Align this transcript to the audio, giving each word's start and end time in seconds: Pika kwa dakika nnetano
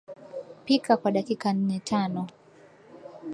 Pika 0.65 0.97
kwa 0.97 1.11
dakika 1.11 1.53
nnetano 1.53 2.27